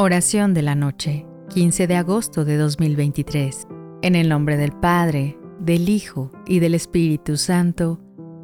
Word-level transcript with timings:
Oración 0.00 0.54
de 0.54 0.62
la 0.62 0.76
noche, 0.76 1.26
15 1.48 1.88
de 1.88 1.96
agosto 1.96 2.44
de 2.44 2.56
2023. 2.56 3.66
En 4.02 4.14
el 4.14 4.28
nombre 4.28 4.56
del 4.56 4.70
Padre, 4.70 5.36
del 5.58 5.88
Hijo 5.88 6.30
y 6.46 6.60
del 6.60 6.76
Espíritu 6.76 7.36
Santo. 7.36 7.98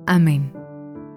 Amén. 0.04 0.52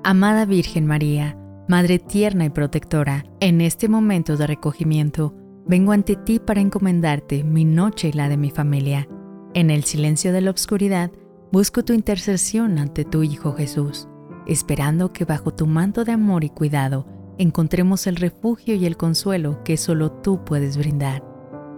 Amada 0.03 0.45
Virgen 0.45 0.85
María, 0.85 1.35
Madre 1.67 1.97
tierna 1.97 2.45
y 2.45 2.51
protectora, 2.51 3.25
en 3.39 3.61
este 3.61 3.89
momento 3.89 4.37
de 4.37 4.45
recogimiento, 4.45 5.33
vengo 5.65 5.91
ante 5.91 6.15
ti 6.15 6.37
para 6.37 6.61
encomendarte 6.61 7.43
mi 7.43 7.65
noche 7.65 8.09
y 8.09 8.11
la 8.11 8.29
de 8.29 8.37
mi 8.37 8.51
familia. 8.51 9.07
En 9.55 9.71
el 9.71 9.85
silencio 9.85 10.31
de 10.33 10.41
la 10.41 10.51
oscuridad, 10.51 11.09
busco 11.51 11.83
tu 11.83 11.93
intercesión 11.93 12.77
ante 12.77 13.05
tu 13.05 13.23
Hijo 13.23 13.53
Jesús, 13.53 14.07
esperando 14.45 15.11
que 15.13 15.25
bajo 15.25 15.51
tu 15.51 15.65
manto 15.65 16.05
de 16.05 16.11
amor 16.11 16.43
y 16.43 16.51
cuidado 16.51 17.16
encontremos 17.37 18.07
el 18.07 18.15
refugio 18.15 18.75
y 18.75 18.85
el 18.85 18.97
consuelo 18.97 19.63
que 19.63 19.77
solo 19.77 20.11
tú 20.11 20.43
puedes 20.43 20.77
brindar. 20.77 21.23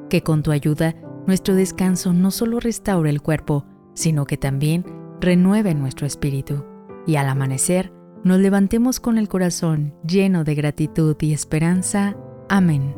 Que 0.10 0.24
con 0.24 0.44
tu 0.44 0.52
ayuda 0.52 0.96
nuestro 1.28 1.56
descanso 1.56 2.14
no 2.14 2.32
solo 2.32 2.60
restaure 2.60 3.10
el 3.10 3.22
cuerpo, 3.22 3.66
sino 3.94 4.26
que 4.26 4.38
también 4.38 4.86
renueve 5.22 5.76
nuestro 5.76 6.08
espíritu. 6.08 6.66
Y 7.06 7.16
al 7.16 7.28
amanecer, 7.28 7.92
nos 8.24 8.40
levantemos 8.40 9.00
con 9.00 9.18
el 9.18 9.28
corazón 9.28 9.94
lleno 10.06 10.44
de 10.44 10.56
gratitud 10.56 11.16
y 11.22 11.34
esperanza. 11.34 12.16
Amén. 12.50 12.96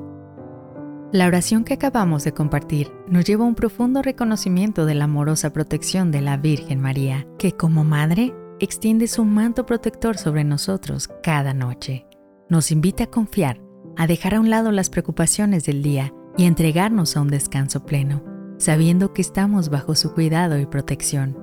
La 1.11 1.27
oración 1.27 1.65
que 1.65 1.73
acabamos 1.73 2.23
de 2.23 2.33
compartir 2.33 2.89
nos 3.07 3.25
lleva 3.25 3.43
a 3.43 3.47
un 3.47 3.55
profundo 3.55 4.01
reconocimiento 4.01 4.85
de 4.85 4.95
la 4.95 5.03
amorosa 5.03 5.51
protección 5.51 6.09
de 6.09 6.21
la 6.21 6.37
Virgen 6.37 6.79
María, 6.79 7.27
que 7.37 7.51
como 7.51 7.83
Madre 7.83 8.33
extiende 8.61 9.07
su 9.07 9.25
manto 9.25 9.65
protector 9.65 10.17
sobre 10.17 10.43
nosotros 10.43 11.09
cada 11.21 11.53
noche. 11.53 12.05
Nos 12.51 12.69
invita 12.69 13.05
a 13.05 13.07
confiar, 13.07 13.61
a 13.95 14.07
dejar 14.07 14.35
a 14.35 14.41
un 14.41 14.49
lado 14.49 14.73
las 14.73 14.89
preocupaciones 14.89 15.63
del 15.63 15.81
día 15.81 16.13
y 16.35 16.43
a 16.43 16.47
entregarnos 16.47 17.15
a 17.15 17.21
un 17.21 17.29
descanso 17.29 17.85
pleno, 17.85 18.25
sabiendo 18.57 19.13
que 19.13 19.21
estamos 19.21 19.69
bajo 19.69 19.95
su 19.95 20.13
cuidado 20.13 20.59
y 20.59 20.65
protección. 20.65 21.37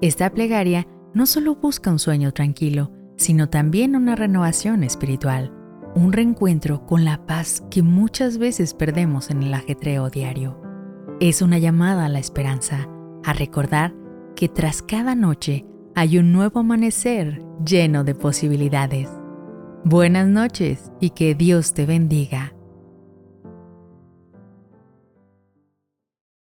Esta 0.00 0.28
plegaria 0.30 0.88
no 1.14 1.26
solo 1.26 1.54
busca 1.54 1.92
un 1.92 2.00
sueño 2.00 2.32
tranquilo, 2.32 2.90
sino 3.16 3.48
también 3.48 3.94
una 3.94 4.16
renovación 4.16 4.82
espiritual, 4.82 5.54
un 5.94 6.12
reencuentro 6.12 6.84
con 6.84 7.04
la 7.04 7.24
paz 7.26 7.62
que 7.70 7.82
muchas 7.82 8.36
veces 8.36 8.74
perdemos 8.74 9.30
en 9.30 9.44
el 9.44 9.54
ajetreo 9.54 10.10
diario. 10.10 10.60
Es 11.20 11.42
una 11.42 11.58
llamada 11.58 12.06
a 12.06 12.08
la 12.08 12.18
esperanza, 12.18 12.88
a 13.22 13.32
recordar 13.34 13.94
que 14.34 14.48
tras 14.48 14.82
cada 14.82 15.14
noche 15.14 15.64
hay 15.94 16.18
un 16.18 16.32
nuevo 16.32 16.58
amanecer 16.58 17.40
lleno 17.64 18.02
de 18.02 18.16
posibilidades. 18.16 19.19
Buenas 19.84 20.28
noches 20.28 20.92
y 21.00 21.10
que 21.10 21.34
Dios 21.34 21.72
te 21.72 21.86
bendiga. 21.86 22.52